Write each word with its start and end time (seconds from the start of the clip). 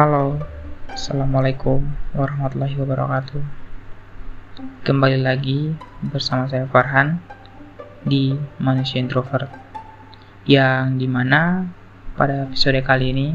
Halo, 0.00 0.40
Assalamualaikum 0.88 1.84
warahmatullahi 2.16 2.72
wabarakatuh 2.72 3.44
Kembali 4.80 5.20
lagi 5.20 5.76
bersama 6.00 6.48
saya 6.48 6.64
Farhan 6.64 7.20
di 8.08 8.32
Manusia 8.56 8.96
Introvert 8.96 9.52
Yang 10.48 11.04
di 11.04 11.04
mana 11.04 11.68
pada 12.16 12.48
episode 12.48 12.80
kali 12.80 13.12
ini 13.12 13.28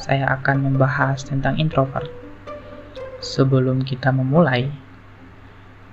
saya 0.00 0.24
akan 0.40 0.72
membahas 0.72 1.20
tentang 1.20 1.60
introvert 1.60 2.08
Sebelum 3.20 3.84
kita 3.84 4.08
memulai 4.08 4.72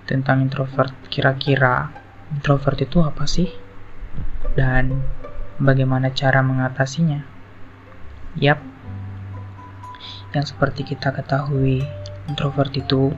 tentang 0.08 0.48
introvert, 0.48 0.96
kira-kira 1.12 1.92
introvert 2.32 2.80
itu 2.80 3.04
apa 3.04 3.28
sih? 3.28 3.52
Dan 4.56 5.04
bagaimana 5.60 6.16
cara 6.16 6.40
mengatasinya? 6.40 7.28
Yap, 8.40 8.72
yang 10.32 10.48
seperti 10.48 10.88
kita 10.88 11.12
ketahui, 11.12 11.84
introvert 12.32 12.72
itu 12.72 13.12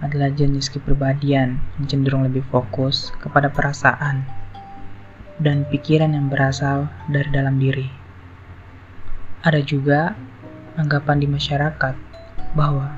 adalah 0.00 0.28
jenis 0.32 0.68
kepribadian 0.68 1.60
yang 1.80 1.86
cenderung 1.88 2.24
lebih 2.28 2.44
fokus 2.52 3.12
kepada 3.20 3.48
perasaan 3.48 4.24
dan 5.40 5.68
pikiran 5.68 6.16
yang 6.16 6.32
berasal 6.32 6.88
dari 7.08 7.28
dalam 7.28 7.60
diri. 7.60 7.88
Ada 9.44 9.60
juga 9.60 10.16
anggapan 10.76 11.20
di 11.20 11.28
masyarakat 11.28 11.94
bahwa 12.56 12.96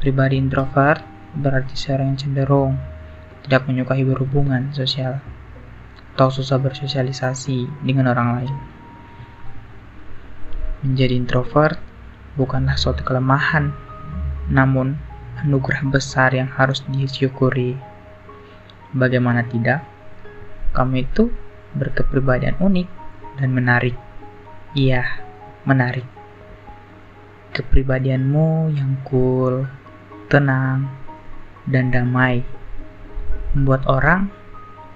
pribadi 0.00 0.40
introvert 0.40 1.04
berarti 1.36 1.76
seorang 1.76 2.16
yang 2.16 2.20
cenderung 2.20 2.72
tidak 3.44 3.68
menyukai 3.68 4.04
berhubungan 4.04 4.72
sosial 4.72 5.20
atau 6.16 6.28
susah 6.28 6.60
bersosialisasi 6.60 7.68
dengan 7.84 8.12
orang 8.12 8.28
lain. 8.40 8.56
Menjadi 10.84 11.14
introvert 11.16 11.89
bukanlah 12.34 12.78
suatu 12.78 13.02
kelemahan, 13.02 13.74
namun 14.50 14.98
anugerah 15.42 15.86
besar 15.88 16.34
yang 16.34 16.50
harus 16.52 16.84
disyukuri. 16.90 17.74
Bagaimana 18.94 19.46
tidak, 19.46 19.86
kamu 20.74 21.06
itu 21.06 21.30
berkepribadian 21.78 22.58
unik 22.58 22.88
dan 23.38 23.50
menarik. 23.54 23.94
Iya, 24.74 25.02
menarik. 25.66 26.06
Kepribadianmu 27.54 28.74
yang 28.74 28.98
cool, 29.06 29.66
tenang, 30.30 30.86
dan 31.66 31.90
damai 31.90 32.46
membuat 33.54 33.82
orang 33.90 34.30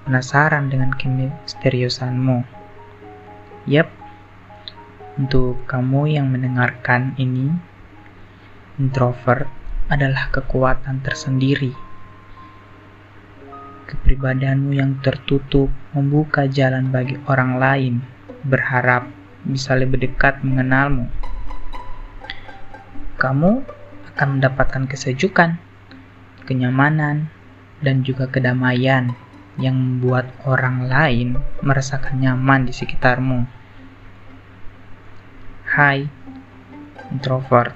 penasaran 0.07 0.71
dengan 0.71 0.95
kemisteriusanmu. 0.95 2.47
Yap, 3.67 3.89
untuk 5.15 5.63
kamu 5.63 6.19
yang 6.19 6.27
mendengarkan 6.27 7.15
ini, 7.15 7.55
introvert 8.75 9.47
adalah 9.87 10.27
kekuatan 10.33 10.99
tersendiri. 10.99 11.71
Kepribadianmu 13.85 14.75
yang 14.75 14.99
tertutup 14.99 15.71
membuka 15.95 16.49
jalan 16.49 16.91
bagi 16.91 17.15
orang 17.31 17.55
lain, 17.55 17.93
berharap 18.43 19.07
bisa 19.45 19.77
lebih 19.77 20.09
dekat 20.09 20.41
mengenalmu. 20.41 21.07
Kamu 23.15 23.63
akan 24.11 24.27
mendapatkan 24.39 24.83
kesejukan, 24.89 25.55
kenyamanan, 26.43 27.31
dan 27.79 28.03
juga 28.03 28.27
kedamaian 28.27 29.13
yang 29.55 29.75
membuat 29.77 30.27
orang 30.43 30.91
lain 30.91 31.39
merasakan 31.63 32.19
nyaman 32.19 32.67
di 32.67 32.73
sekitarmu. 32.75 33.64
Hai, 35.75 36.07
introvert. 37.11 37.75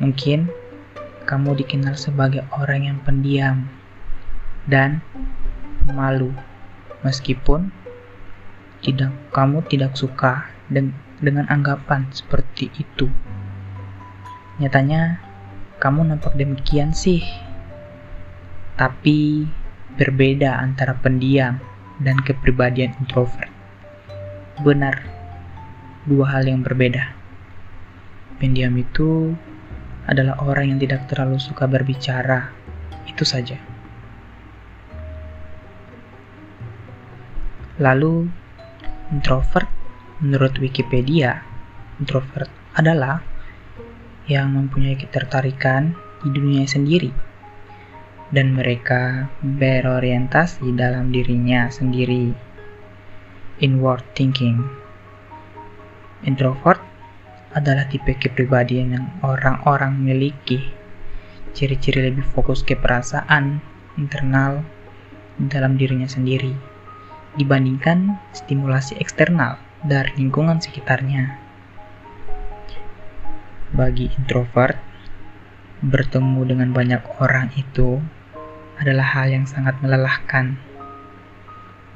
Mungkin 0.00 0.48
kamu 1.28 1.60
dikenal 1.60 1.92
sebagai 1.92 2.48
orang 2.56 2.88
yang 2.88 2.98
pendiam 3.04 3.68
dan 4.64 5.04
malu, 5.92 6.32
meskipun 7.04 7.68
tidak 8.80 9.12
kamu 9.28 9.60
tidak 9.68 9.92
suka 9.92 10.48
dan 10.72 10.96
dengan 11.20 11.44
anggapan 11.52 12.08
seperti 12.16 12.72
itu. 12.72 13.12
Nyatanya, 14.56 15.20
kamu 15.84 16.16
nampak 16.16 16.32
demikian 16.32 16.96
sih. 16.96 17.20
Tapi 18.80 19.44
berbeda 20.00 20.56
antara 20.56 20.96
pendiam 20.96 21.60
dan 22.00 22.16
kepribadian 22.24 22.96
introvert. 23.04 23.52
Benar, 24.64 25.19
dua 26.08 26.36
hal 26.36 26.48
yang 26.48 26.64
berbeda. 26.64 27.12
Pendiam 28.40 28.72
itu 28.80 29.36
adalah 30.08 30.40
orang 30.40 30.72
yang 30.72 30.78
tidak 30.80 31.04
terlalu 31.12 31.36
suka 31.36 31.68
berbicara, 31.68 32.48
itu 33.04 33.24
saja. 33.26 33.60
Lalu, 37.80 38.28
introvert 39.12 39.68
menurut 40.20 40.56
Wikipedia, 40.60 41.44
introvert 42.00 42.48
adalah 42.76 43.20
yang 44.28 44.52
mempunyai 44.52 44.96
ketertarikan 44.96 45.96
di 46.20 46.28
dunia 46.32 46.68
sendiri 46.68 47.12
dan 48.30 48.54
mereka 48.54 49.26
berorientasi 49.42 50.70
dalam 50.78 51.10
dirinya 51.10 51.66
sendiri. 51.66 52.30
Inward 53.60 54.06
thinking 54.16 54.79
Introvert 56.20 56.84
adalah 57.56 57.88
tipe 57.88 58.12
kepribadian 58.12 58.92
yang 58.92 59.06
orang-orang 59.24 59.96
miliki. 59.96 60.60
Ciri-ciri 61.56 62.12
lebih 62.12 62.22
fokus 62.36 62.60
ke 62.60 62.76
perasaan 62.76 63.58
internal 63.96 64.60
dalam 65.40 65.80
dirinya 65.80 66.06
sendiri 66.06 66.52
dibandingkan 67.40 68.20
stimulasi 68.36 68.98
eksternal 68.98 69.56
dari 69.86 70.12
lingkungan 70.18 70.60
sekitarnya. 70.60 71.40
Bagi 73.72 74.12
introvert, 74.12 74.76
bertemu 75.80 76.40
dengan 76.44 76.68
banyak 76.76 77.02
orang 77.22 77.48
itu 77.56 78.02
adalah 78.76 79.06
hal 79.16 79.32
yang 79.32 79.46
sangat 79.48 79.78
melelahkan. 79.80 80.60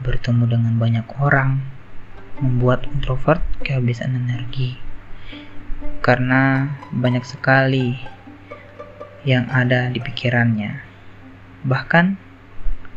Bertemu 0.01 0.45
dengan 0.49 0.75
banyak 0.81 1.07
orang 1.21 1.74
membuat 2.41 2.87
introvert 2.91 3.43
kehabisan 3.63 4.15
energi 4.17 4.81
karena 6.05 6.69
banyak 6.93 7.25
sekali 7.25 7.97
yang 9.25 9.49
ada 9.49 9.89
di 9.89 10.01
pikirannya. 10.05 10.85
Bahkan 11.65 12.21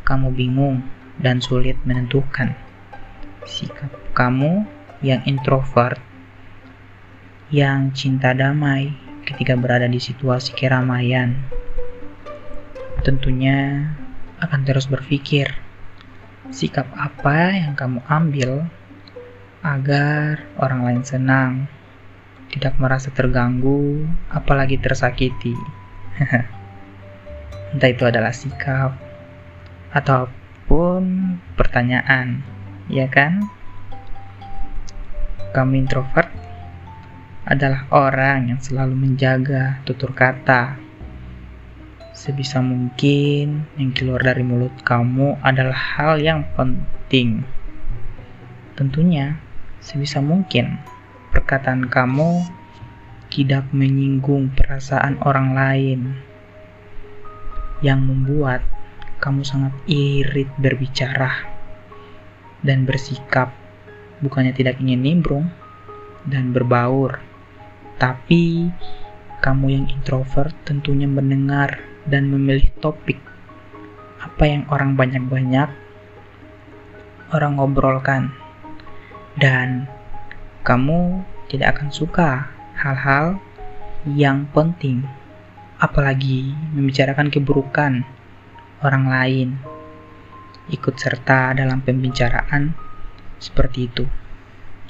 kamu 0.04 0.28
bingung 0.36 0.84
dan 1.16 1.40
sulit 1.40 1.80
menentukan 1.88 2.52
sikap 3.48 3.90
kamu 4.12 4.68
yang 5.00 5.24
introvert 5.24 6.00
yang 7.48 7.96
cinta 7.96 8.36
damai 8.36 8.92
ketika 9.24 9.56
berada 9.56 9.88
di 9.88 10.04
situasi 10.04 10.52
keramaian. 10.52 11.48
Tentunya 13.08 13.88
akan 14.44 14.68
terus 14.68 14.92
berpikir 14.92 15.56
sikap 16.52 16.92
apa 16.96 17.56
yang 17.56 17.72
kamu 17.76 18.04
ambil 18.12 18.68
agar 19.66 20.46
orang 20.62 20.86
lain 20.86 21.04
senang, 21.06 21.66
tidak 22.54 22.78
merasa 22.78 23.10
terganggu, 23.12 24.06
apalagi 24.30 24.78
tersakiti. 24.80 25.54
Entah 27.74 27.90
itu 27.92 28.04
adalah 28.08 28.32
sikap 28.32 28.96
ataupun 29.92 31.36
pertanyaan, 31.60 32.42
ya 32.88 33.10
kan? 33.12 33.44
Kamu 35.52 35.74
introvert 35.80 36.30
adalah 37.48 37.88
orang 37.96 38.52
yang 38.52 38.60
selalu 38.60 38.94
menjaga 38.96 39.80
tutur 39.88 40.12
kata. 40.12 40.76
Sebisa 42.12 42.60
mungkin 42.60 43.70
yang 43.80 43.96
keluar 43.96 44.20
dari 44.20 44.44
mulut 44.44 44.74
kamu 44.84 45.40
adalah 45.40 45.78
hal 45.78 46.20
yang 46.20 46.44
penting. 46.60 47.48
Tentunya 48.76 49.40
sebisa 49.82 50.24
mungkin 50.24 50.80
perkataan 51.34 51.88
kamu 51.92 52.46
tidak 53.28 53.68
menyinggung 53.76 54.56
perasaan 54.56 55.20
orang 55.22 55.54
lain 55.54 56.00
yang 57.84 58.02
membuat 58.02 58.64
kamu 59.22 59.46
sangat 59.46 59.74
irit 59.86 60.50
berbicara 60.58 61.46
dan 62.66 62.86
bersikap 62.86 63.54
bukannya 64.22 64.54
tidak 64.54 64.82
ingin 64.82 65.02
nimbrung 65.02 65.46
dan 66.26 66.52
berbaur. 66.54 67.22
Tapi 67.98 68.70
kamu 69.42 69.66
yang 69.74 69.86
introvert 69.90 70.54
tentunya 70.66 71.06
mendengar 71.06 71.82
dan 72.06 72.30
memilih 72.30 72.70
topik 72.82 73.18
apa 74.18 74.44
yang 74.50 74.64
orang 74.74 74.98
banyak-banyak 74.98 75.70
orang 77.34 77.54
ngobrolkan 77.58 78.34
dan 79.38 79.86
kamu 80.66 81.22
tidak 81.48 81.78
akan 81.78 81.90
suka 81.94 82.50
hal-hal 82.76 83.40
yang 84.10 84.50
penting, 84.52 85.06
apalagi 85.78 86.52
membicarakan 86.74 87.30
keburukan 87.30 88.04
orang 88.82 89.06
lain. 89.08 89.50
Ikut 90.68 91.00
serta 91.00 91.56
dalam 91.56 91.80
pembicaraan 91.80 92.76
seperti 93.40 93.88
itu 93.88 94.04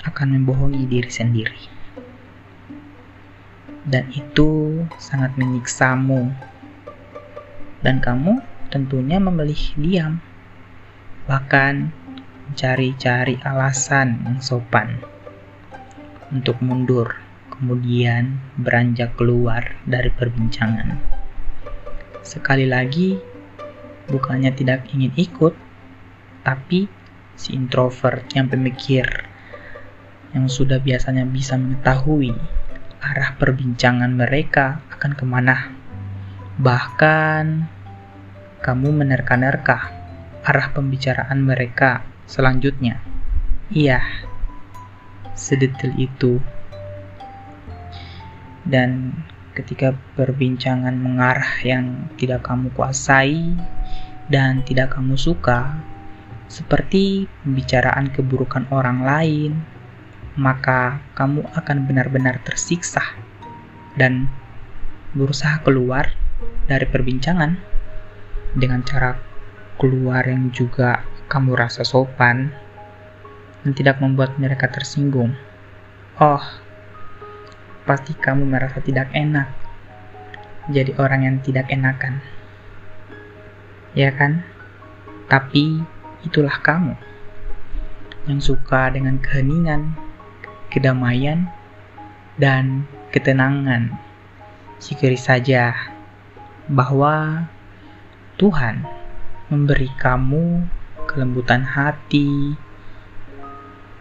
akan 0.01 0.39
membohongi 0.39 0.89
diri 0.89 1.11
sendiri. 1.11 1.63
Dan 3.87 4.09
itu 4.11 4.83
sangat 4.97 5.37
menyiksamu. 5.37 6.33
Dan 7.85 8.01
kamu 8.01 8.41
tentunya 8.73 9.21
memilih 9.21 9.61
diam. 9.77 10.19
Bahkan 11.29 11.93
mencari-cari 12.47 13.43
alasan 13.43 14.23
yang 14.23 14.39
sopan 14.39 15.03
untuk 16.31 16.59
mundur, 16.63 17.19
kemudian 17.51 18.39
beranjak 18.55 19.15
keluar 19.19 19.75
dari 19.83 20.07
perbincangan. 20.11 20.95
Sekali 22.23 22.63
lagi, 22.67 23.19
bukannya 24.07 24.51
tidak 24.55 24.87
ingin 24.95 25.11
ikut, 25.15 25.55
tapi 26.43 26.87
si 27.35 27.55
introvert 27.55 28.23
yang 28.31 28.47
pemikir 28.47 29.05
yang 30.35 30.51
sudah 30.51 30.79
biasanya 30.79 31.23
bisa 31.23 31.55
mengetahui 31.55 32.35
arah 32.99 33.35
perbincangan 33.39 34.11
mereka 34.11 34.83
akan 34.91 35.11
ke 35.15 35.23
mana. 35.23 35.71
Bahkan, 36.59 37.45
kamu 38.59 38.89
menerka-nerka 38.91 39.93
arah 40.47 40.67
pembicaraan 40.71 41.43
mereka 41.43 42.16
selanjutnya. 42.27 42.99
Iya, 43.71 44.03
sedetil 45.33 45.95
itu. 45.95 46.43
Dan 48.67 49.15
ketika 49.55 49.95
perbincangan 50.19 50.93
mengarah 50.93 51.63
yang 51.63 52.11
tidak 52.19 52.45
kamu 52.45 52.69
kuasai 52.75 53.55
dan 54.27 54.61
tidak 54.67 54.93
kamu 54.93 55.15
suka, 55.15 55.73
seperti 56.51 57.27
pembicaraan 57.41 58.11
keburukan 58.11 58.67
orang 58.69 59.03
lain, 59.03 59.51
maka 60.37 61.01
kamu 61.17 61.47
akan 61.57 61.89
benar-benar 61.89 62.37
tersiksa 62.45 63.01
dan 63.97 64.29
berusaha 65.17 65.63
keluar 65.65 66.13
dari 66.69 66.85
perbincangan 66.85 67.57
dengan 68.53 68.85
cara 68.85 69.17
keluar 69.81 70.21
yang 70.29 70.53
juga 70.53 71.01
kamu 71.27 71.55
rasa 71.55 71.83
sopan 71.83 72.51
dan 73.63 73.71
tidak 73.75 73.99
membuat 73.99 74.35
mereka 74.39 74.71
tersinggung. 74.71 75.35
Oh, 76.17 76.43
pasti 77.87 78.15
kamu 78.15 78.47
merasa 78.47 78.79
tidak 78.83 79.11
enak 79.13 79.47
jadi 80.67 80.91
orang 80.99 81.23
yang 81.23 81.37
tidak 81.39 81.71
enakan. 81.71 82.19
Ya 83.95 84.11
kan? 84.11 84.43
Tapi 85.31 85.83
itulah 86.27 86.59
kamu 86.59 86.95
yang 88.27 88.43
suka 88.43 88.91
dengan 88.91 89.19
keheningan, 89.23 89.95
kedamaian, 90.67 91.47
dan 92.35 92.83
ketenangan. 93.15 93.95
Syukuri 94.77 95.17
saja 95.17 95.73
bahwa 96.67 97.47
Tuhan 98.37 98.83
memberi 99.47 99.89
kamu 99.97 100.67
kelembutan 101.17 101.65
hati. 101.65 102.53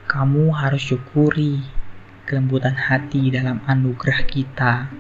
Kamu 0.04 0.52
harus 0.52 0.84
syukuri 0.84 1.64
kelembutan 2.28 2.76
hati 2.76 3.32
dalam 3.32 3.64
anugerah 3.64 4.20
kita. 4.28 4.92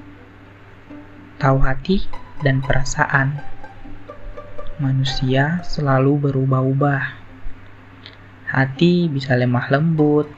Tahu 1.36 1.60
hati 1.60 2.08
dan 2.40 2.64
perasaan 2.64 3.36
manusia 4.80 5.60
selalu 5.60 6.32
berubah-ubah. 6.32 7.04
Hati 8.48 9.12
bisa 9.12 9.36
lemah 9.36 9.68
lembut, 9.68 10.32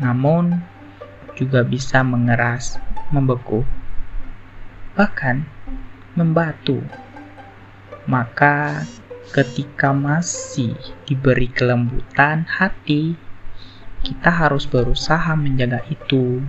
namun 0.00 0.56
juga 1.36 1.60
bisa 1.68 2.00
mengeras, 2.00 2.80
membeku, 3.12 3.60
bahkan 4.96 5.44
membatu. 6.16 6.80
Maka, 8.08 8.88
ketika 9.30 9.94
masih 9.94 10.74
diberi 11.06 11.46
kelembutan 11.50 12.46
hati, 12.46 13.14
kita 14.02 14.30
harus 14.30 14.66
berusaha 14.66 15.34
menjaga 15.38 15.86
itu. 15.90 16.42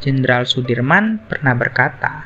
Jenderal 0.00 0.48
Sudirman 0.48 1.20
pernah 1.28 1.52
berkata, 1.56 2.24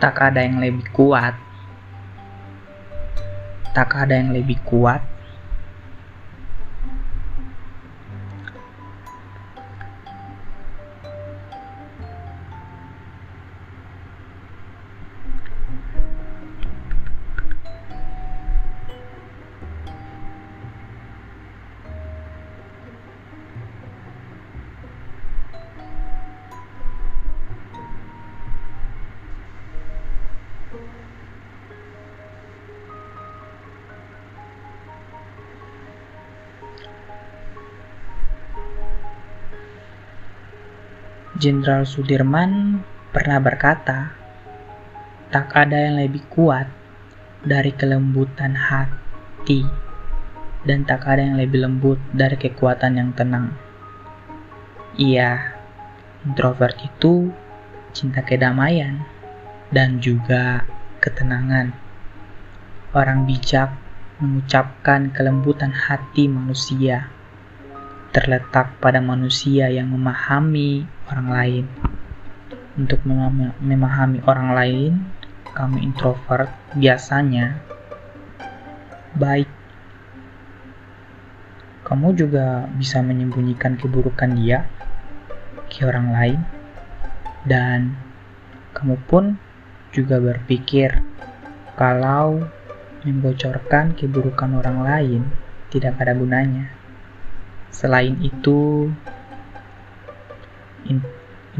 "Tak 0.00 0.16
ada 0.20 0.44
yang 0.44 0.60
lebih 0.60 0.88
kuat 0.92 1.46
tak 3.76 3.92
ada 3.92 4.16
yang 4.16 4.32
lebih 4.32 4.56
kuat 4.64 5.04
Jenderal 41.36 41.84
Sudirman 41.84 42.80
pernah 43.12 43.36
berkata, 43.36 44.08
"Tak 45.28 45.52
ada 45.52 45.84
yang 45.84 46.00
lebih 46.00 46.24
kuat 46.32 46.64
dari 47.44 47.76
kelembutan 47.76 48.56
hati, 48.56 49.60
dan 50.64 50.88
tak 50.88 51.04
ada 51.04 51.20
yang 51.20 51.36
lebih 51.36 51.60
lembut 51.60 52.00
dari 52.16 52.40
kekuatan 52.40 52.96
yang 52.96 53.12
tenang." 53.12 53.52
Iya, 54.96 55.60
introvert 56.24 56.80
itu 56.80 57.28
cinta 57.92 58.24
kedamaian 58.24 59.04
dan 59.68 60.00
juga 60.00 60.64
ketenangan. 61.04 61.76
Orang 62.96 63.28
bijak 63.28 63.76
mengucapkan 64.24 65.12
kelembutan 65.12 65.68
hati 65.68 66.32
manusia 66.32 67.12
terletak 68.16 68.80
pada 68.80 68.96
manusia 69.04 69.68
yang 69.68 69.92
memahami 69.92 70.88
orang 71.12 71.28
lain. 71.28 71.64
Untuk 72.80 73.04
memahami 73.04 74.24
orang 74.24 74.56
lain, 74.56 74.92
kami 75.52 75.84
introvert 75.84 76.48
biasanya 76.72 77.60
baik. 79.20 79.48
Kamu 81.84 82.16
juga 82.16 82.64
bisa 82.72 83.04
menyembunyikan 83.04 83.76
keburukan 83.76 84.32
dia 84.32 84.64
ke 85.68 85.84
orang 85.84 86.08
lain, 86.16 86.40
dan 87.44 88.00
kamu 88.72 88.96
pun 89.04 89.36
juga 89.92 90.20
berpikir 90.20 91.04
kalau 91.76 92.48
membocorkan 93.04 93.92
keburukan 93.92 94.56
orang 94.56 94.78
lain 94.84 95.22
tidak 95.68 96.00
ada 96.00 96.16
gunanya. 96.16 96.75
Selain 97.76 98.16
itu, 98.24 98.88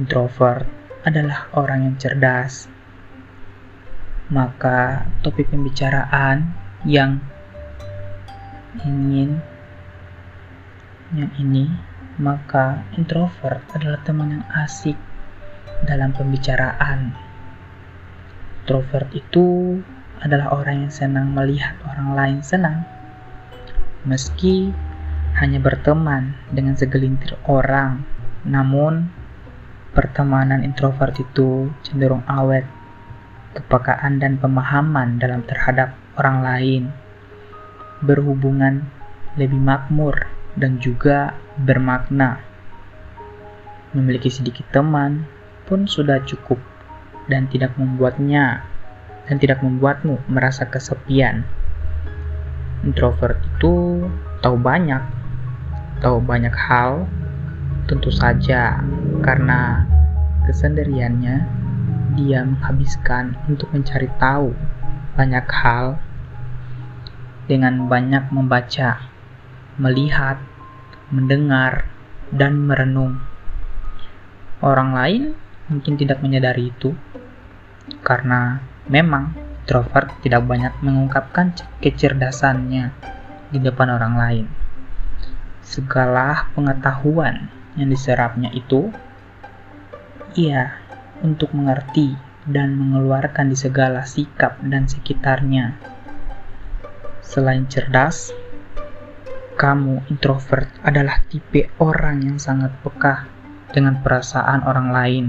introvert 0.00 0.64
adalah 1.04 1.52
orang 1.52 1.92
yang 1.92 1.96
cerdas. 2.00 2.72
Maka 4.32 5.04
topik 5.20 5.52
pembicaraan 5.52 6.56
yang 6.88 7.20
ingin 8.80 9.44
yang 11.12 11.28
ini, 11.36 11.68
maka 12.16 12.80
introvert 12.96 13.60
adalah 13.76 14.00
teman 14.00 14.40
yang 14.40 14.46
asik 14.56 14.96
dalam 15.84 16.16
pembicaraan. 16.16 17.12
Introvert 18.64 19.12
itu 19.12 19.78
adalah 20.24 20.48
orang 20.64 20.88
yang 20.88 20.92
senang 20.96 21.36
melihat 21.36 21.76
orang 21.84 22.16
lain 22.16 22.38
senang, 22.40 22.88
meski 24.08 24.72
hanya 25.36 25.60
berteman 25.60 26.32
dengan 26.48 26.76
segelintir 26.76 27.36
orang. 27.44 28.04
Namun, 28.48 29.12
pertemanan 29.92 30.64
introvert 30.64 31.12
itu 31.20 31.68
cenderung 31.84 32.24
awet, 32.24 32.64
kepekaan 33.52 34.16
dan 34.16 34.40
pemahaman 34.40 35.20
dalam 35.20 35.44
terhadap 35.44 35.92
orang 36.16 36.38
lain, 36.40 36.82
berhubungan 38.00 38.88
lebih 39.36 39.60
makmur 39.60 40.24
dan 40.56 40.80
juga 40.80 41.36
bermakna. 41.60 42.40
Memiliki 43.92 44.32
sedikit 44.32 44.68
teman 44.72 45.28
pun 45.68 45.84
sudah 45.84 46.24
cukup 46.24 46.60
dan 47.28 47.48
tidak 47.52 47.76
membuatnya 47.76 48.64
dan 49.26 49.36
tidak 49.36 49.60
membuatmu 49.60 50.22
merasa 50.30 50.64
kesepian. 50.68 51.44
Introvert 52.86 53.40
itu 53.42 54.06
tahu 54.44 54.56
banyak, 54.60 55.02
tahu 56.00 56.20
banyak 56.20 56.52
hal, 56.52 57.08
tentu 57.86 58.12
saja 58.12 58.82
karena 59.22 59.86
kesendiriannya 60.44 61.36
dia 62.16 62.40
menghabiskan 62.46 63.36
untuk 63.46 63.68
mencari 63.76 64.08
tahu 64.16 64.56
banyak 65.16 65.46
hal 65.48 66.00
dengan 67.46 67.86
banyak 67.86 68.28
membaca, 68.34 69.06
melihat, 69.78 70.36
mendengar, 71.14 71.86
dan 72.34 72.58
merenung. 72.58 73.22
Orang 74.58 74.96
lain 74.96 75.38
mungkin 75.70 75.94
tidak 75.94 76.18
menyadari 76.20 76.74
itu, 76.74 76.90
karena 78.02 78.58
memang 78.90 79.34
introvert 79.62 80.10
tidak 80.22 80.42
banyak 80.42 80.74
mengungkapkan 80.82 81.54
kecerdasannya 81.78 82.90
di 83.54 83.58
depan 83.62 83.94
orang 83.94 84.14
lain. 84.18 84.65
Segala 85.66 86.46
pengetahuan 86.54 87.50
yang 87.74 87.90
diserapnya 87.90 88.54
itu, 88.54 88.94
ia 90.38 90.78
untuk 91.26 91.50
mengerti 91.50 92.14
dan 92.46 92.78
mengeluarkan 92.78 93.50
di 93.50 93.58
segala 93.58 94.06
sikap 94.06 94.62
dan 94.62 94.86
sekitarnya. 94.86 95.74
Selain 97.18 97.66
cerdas, 97.66 98.30
kamu 99.58 100.06
introvert 100.06 100.70
adalah 100.86 101.26
tipe 101.26 101.66
orang 101.82 102.22
yang 102.22 102.38
sangat 102.38 102.70
peka 102.86 103.26
dengan 103.74 103.98
perasaan 103.98 104.62
orang 104.62 104.88
lain. 104.94 105.26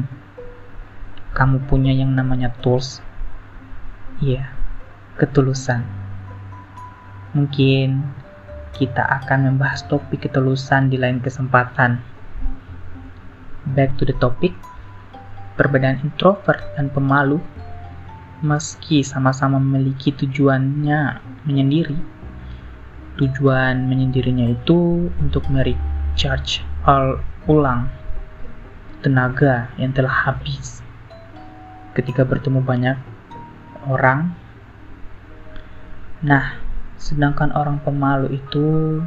Kamu 1.33 1.65
punya 1.65 1.97
yang 1.97 2.13
namanya 2.13 2.53
tools. 2.61 3.01
Iya, 4.21 4.53
ketulusan. 5.17 5.81
Mungkin 7.33 8.05
kita 8.77 9.01
akan 9.01 9.51
membahas 9.53 9.81
topik 9.89 10.29
ketulusan 10.29 10.93
di 10.93 11.01
lain 11.01 11.17
kesempatan. 11.17 11.97
Back 13.73 13.97
to 13.97 14.05
the 14.05 14.13
topic. 14.21 14.53
Perbedaan 15.57 16.05
introvert 16.05 16.61
dan 16.77 16.93
pemalu 16.93 17.41
meski 18.45 19.01
sama-sama 19.01 19.57
memiliki 19.57 20.13
tujuannya 20.13 21.17
menyendiri. 21.49 21.97
Tujuan 23.17 23.89
menyendirinya 23.89 24.53
itu 24.53 25.09
untuk 25.17 25.49
merecharge 25.49 26.61
all 26.85 27.17
ulang 27.49 27.89
tenaga 29.01 29.73
yang 29.81 29.89
telah 29.93 30.29
habis 30.29 30.85
ketika 31.97 32.21
bertemu 32.21 32.61
banyak 32.61 32.97
orang. 33.89 34.37
Nah, 36.21 36.66
sedangkan 36.97 37.53
orang 37.53 37.77
pemalu 37.85 38.41
itu 38.41 39.01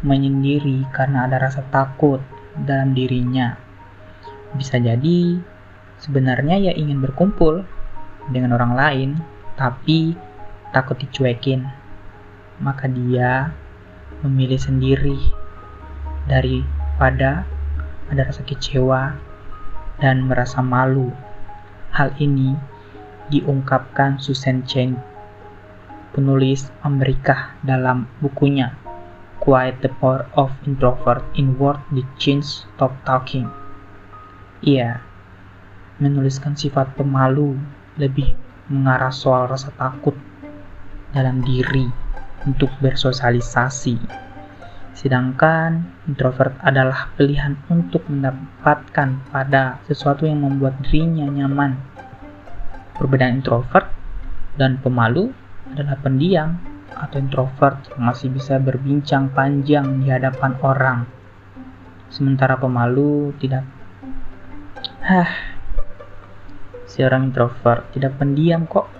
menyendiri 0.00 0.88
karena 0.94 1.28
ada 1.28 1.36
rasa 1.42 1.60
takut 1.68 2.22
dalam 2.64 2.96
dirinya. 2.96 3.58
Bisa 4.56 4.80
jadi 4.80 5.38
sebenarnya 6.00 6.56
ia 6.58 6.72
ingin 6.74 7.02
berkumpul 7.04 7.62
dengan 8.32 8.56
orang 8.56 8.72
lain, 8.74 9.10
tapi 9.54 10.16
takut 10.72 10.96
dicuekin. 10.96 11.66
Maka 12.60 12.88
dia 12.88 13.52
memilih 14.20 14.60
sendiri 14.60 15.18
daripada 16.28 17.44
ada 18.10 18.22
rasa 18.26 18.42
kecewa 18.44 19.16
dan 20.00 20.24
merasa 20.26 20.60
malu. 20.64 21.12
Hal 21.94 22.14
ini 22.22 22.56
diungkapkan 23.30 24.18
Susan 24.18 24.66
Chen, 24.66 24.98
penulis 26.12 26.68
Amerika 26.82 27.54
dalam 27.64 28.10
bukunya 28.18 28.74
Quiet 29.40 29.80
the 29.80 29.88
Power 29.88 30.28
of 30.36 30.52
Introvert 30.68 31.24
in 31.34 31.56
World 31.56 31.80
the 31.94 32.04
Change 32.20 32.44
Stop 32.44 32.92
Talking. 33.08 33.48
Ia 34.66 35.00
menuliskan 35.96 36.54
sifat 36.54 36.92
pemalu 36.96 37.56
lebih 37.96 38.36
mengarah 38.68 39.12
soal 39.12 39.48
rasa 39.48 39.72
takut 39.74 40.14
dalam 41.16 41.40
diri 41.42 41.88
untuk 42.44 42.68
bersosialisasi 42.84 44.28
Sedangkan 45.00 45.88
introvert 46.04 46.52
adalah 46.60 47.08
pilihan 47.16 47.56
untuk 47.72 48.04
mendapatkan 48.04 49.24
pada 49.32 49.80
sesuatu 49.88 50.28
yang 50.28 50.44
membuat 50.44 50.76
dirinya 50.84 51.24
nyaman. 51.24 51.80
Perbedaan 53.00 53.40
introvert 53.40 53.88
dan 54.60 54.76
pemalu 54.76 55.32
adalah 55.72 55.96
pendiam 56.02 56.58
atau 56.90 57.16
introvert 57.22 57.80
yang 57.94 58.10
masih 58.10 58.28
bisa 58.28 58.58
berbincang 58.58 59.30
panjang 59.30 60.02
di 60.02 60.10
hadapan 60.10 60.52
orang. 60.60 60.98
Sementara 62.10 62.58
pemalu 62.58 63.32
tidak. 63.38 63.62
Hah, 65.00 65.30
seorang 66.90 67.30
introvert 67.30 67.88
tidak 67.94 68.18
pendiam 68.18 68.66
kok. 68.66 68.90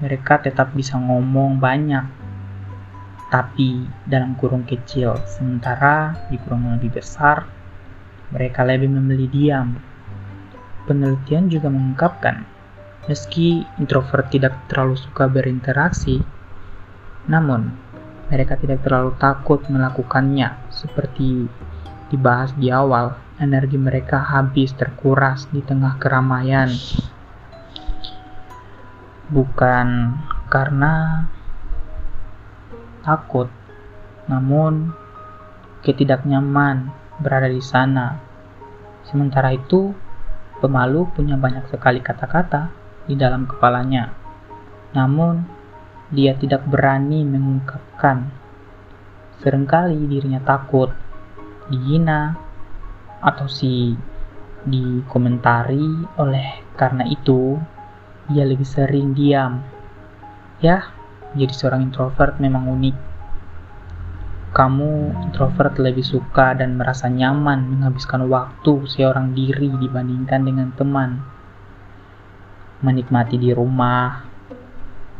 Mereka 0.00 0.44
tetap 0.44 0.76
bisa 0.76 1.00
ngomong 1.00 1.56
banyak 1.56 2.26
tapi 3.26 3.82
dalam 4.06 4.38
kurung 4.38 4.62
kecil, 4.62 5.18
sementara 5.26 6.14
di 6.30 6.38
kurung 6.38 6.78
lebih 6.78 7.02
besar, 7.02 7.42
mereka 8.30 8.62
lebih 8.62 8.86
memilih 8.86 9.26
diam. 9.26 9.74
Penelitian 10.86 11.50
juga 11.50 11.66
mengungkapkan, 11.66 12.46
meski 13.06 13.62
introvert 13.78 14.26
tidak 14.34 14.54
terlalu 14.66 14.98
suka 14.98 15.30
berinteraksi, 15.30 16.22
namun 17.30 17.70
mereka 18.26 18.58
tidak 18.58 18.82
terlalu 18.82 19.14
takut 19.22 19.62
melakukannya, 19.70 20.58
seperti 20.74 21.46
dibahas 22.10 22.50
di 22.58 22.74
awal, 22.74 23.14
energi 23.38 23.78
mereka 23.78 24.18
habis 24.18 24.74
terkuras 24.74 25.46
di 25.54 25.62
tengah 25.62 25.98
keramaian. 26.02 26.66
Bukan 29.30 29.86
karena 30.50 31.26
takut, 33.06 33.46
namun 34.26 34.90
ketidaknyaman 35.86 36.90
berada 37.22 37.46
di 37.46 37.62
sana. 37.62 38.18
Sementara 39.06 39.54
itu, 39.54 39.94
pemalu 40.58 41.06
punya 41.14 41.38
banyak 41.38 41.70
sekali 41.70 42.02
kata-kata 42.02 42.85
di 43.06 43.14
dalam 43.14 43.46
kepalanya, 43.46 44.12
namun 44.92 45.46
dia 46.10 46.34
tidak 46.38 46.66
berani 46.66 47.26
mengungkapkan. 47.26 48.30
Seringkali 49.42 50.06
dirinya 50.06 50.42
takut 50.42 50.90
dihina 51.66 52.38
atau 53.22 53.50
si 53.50 53.94
dikomentari 54.66 56.06
oleh 56.18 56.66
karena 56.74 57.06
itu 57.06 57.58
ia 58.34 58.42
lebih 58.42 58.66
sering 58.66 59.14
diam. 59.14 59.62
Ya, 60.58 60.90
jadi 61.38 61.52
seorang 61.54 61.86
introvert 61.86 62.42
memang 62.42 62.66
unik. 62.66 62.96
Kamu 64.56 65.20
introvert 65.28 65.76
lebih 65.76 66.02
suka 66.02 66.56
dan 66.56 66.80
merasa 66.80 67.12
nyaman 67.12 67.76
menghabiskan 67.76 68.24
waktu 68.26 68.88
seorang 68.88 69.36
diri 69.36 69.68
dibandingkan 69.68 70.42
dengan 70.42 70.72
teman. 70.74 71.35
Menikmati 72.84 73.40
di 73.40 73.52
rumah 73.56 74.26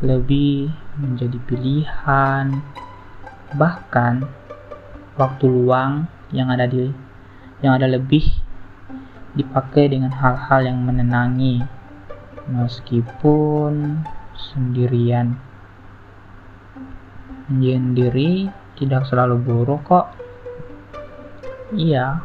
lebih 0.01 0.69
menjadi 0.97 1.37
pilihan. 1.41 2.53
Bahkan 3.57 4.13
waktu 5.17 5.45
luang 5.49 6.05
yang 6.29 6.53
ada 6.53 6.69
di 6.69 6.91
yang 7.65 7.73
ada 7.73 7.89
lebih 7.89 8.21
dipakai 9.33 9.89
dengan 9.89 10.13
hal-hal 10.13 10.65
yang 10.65 10.81
menenangi 10.85 11.65
meskipun 12.49 14.05
sendirian 14.37 15.37
menyendiri 17.47 18.51
tidak 18.77 19.07
selalu 19.07 19.39
buruk 19.41 19.81
kok. 19.87 20.13
Iya, 21.73 22.21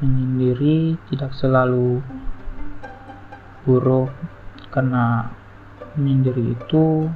menyendiri 0.00 0.96
tidak 1.10 1.32
selalu 1.36 2.00
buruk 3.64 4.12
karena 4.74 5.30
menyendiri 5.94 6.58
itu 6.58 7.06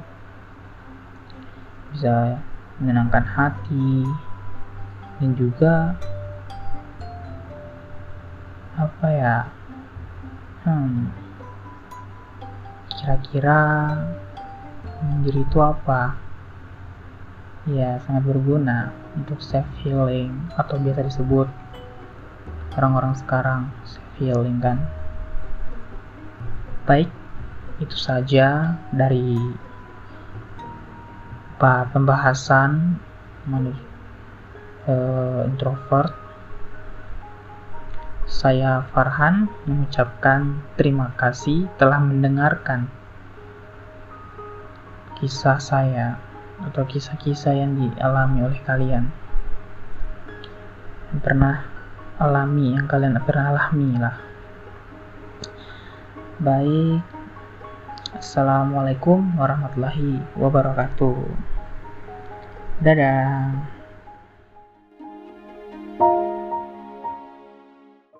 bisa 1.91 2.39
menenangkan 2.79 3.27
hati. 3.27 4.07
Dan 5.19 5.35
juga 5.35 5.99
apa 8.79 9.07
ya 9.11 9.43
hmm 10.63 11.11
kira-kira 12.95 13.59
menyendiri 15.03 15.43
itu 15.43 15.59
apa? 15.59 16.15
Ya 17.67 17.99
sangat 18.07 18.23
berguna 18.23 18.95
untuk 19.19 19.43
self 19.43 19.67
healing 19.83 20.31
atau 20.55 20.79
biasa 20.79 21.03
disebut 21.03 21.51
orang-orang 22.79 23.11
sekarang 23.19 23.61
feeling 24.15 24.63
kan? 24.63 24.79
Baik 26.87 27.11
itu 27.79 27.95
saja 27.95 28.75
dari 28.91 29.35
pembahasan 31.59 32.99
uh, 34.87 35.41
introvert. 35.47 36.15
Saya 38.29 38.85
Farhan 38.93 39.49
mengucapkan 39.65 40.63
terima 40.77 41.11
kasih 41.17 41.65
telah 41.81 41.97
mendengarkan 41.99 42.87
kisah 45.19 45.59
saya 45.59 46.21
atau 46.63 46.85
kisah-kisah 46.87 47.57
yang 47.57 47.75
dialami 47.75 48.45
oleh 48.45 48.59
kalian. 48.63 49.11
Yang 51.09 51.19
pernah 51.25 51.55
alami 52.19 52.75
yang 52.75 52.85
kalian 52.85 53.15
pernah 53.23 53.55
alami 53.55 53.95
lah 53.95 54.29
baik 56.39 57.18
assalamualaikum 58.17 59.37
warahmatullahi 59.37 60.17
wabarakatuh. 60.33 61.29
Dadah 62.81 63.53